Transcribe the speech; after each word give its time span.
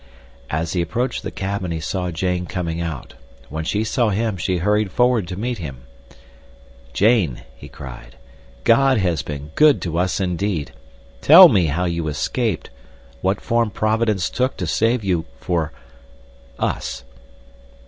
As 0.49 0.73
he 0.73 0.81
approached 0.81 1.21
the 1.21 1.29
cabin 1.29 1.69
he 1.69 1.79
saw 1.79 2.09
Jane 2.09 2.47
coming 2.47 2.81
out. 2.81 3.13
When 3.49 3.63
she 3.63 3.83
saw 3.83 4.09
him 4.09 4.35
she 4.35 4.57
hurried 4.57 4.91
forward 4.91 5.27
to 5.27 5.35
meet 5.35 5.59
him. 5.59 5.83
"Jane!" 6.91 7.43
he 7.55 7.67
cried, 7.69 8.15
"God 8.63 8.97
has 8.97 9.21
been 9.21 9.51
good 9.53 9.79
to 9.83 9.99
us, 9.99 10.19
indeed. 10.19 10.71
Tell 11.21 11.49
me 11.49 11.67
how 11.67 11.85
you 11.85 12.07
escaped—what 12.07 13.41
form 13.41 13.69
Providence 13.69 14.31
took 14.31 14.57
to 14.57 14.65
save 14.65 15.03
you 15.03 15.25
for—us." 15.39 17.03